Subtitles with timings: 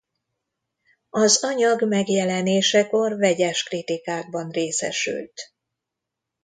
[1.09, 5.33] Az anyag megjelenésekor vegyes kritikákban részesült.